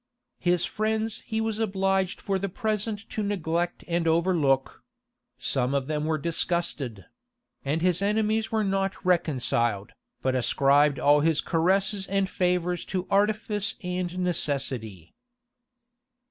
[]His 0.49 0.65
friends 0.65 1.21
he 1.27 1.39
was 1.39 1.59
obliged 1.59 2.19
for 2.21 2.39
the 2.39 2.49
present 2.49 3.07
to 3.11 3.21
neglect 3.21 3.83
and 3.87 4.07
overlook: 4.07 4.81
some 5.37 5.75
of 5.75 5.85
them 5.85 6.05
were 6.05 6.17
disgusted; 6.17 7.05
and 7.63 7.83
his 7.83 8.01
enemies 8.01 8.51
were 8.51 8.63
not 8.63 8.95
reconciled, 9.05 9.91
but 10.23 10.33
ascribed 10.33 10.97
all 10.97 11.19
his 11.19 11.39
caresses 11.39 12.07
and 12.07 12.27
favors 12.27 12.83
to 12.85 13.05
artifice 13.11 13.75
and 13.83 14.17
necessity. 14.17 15.13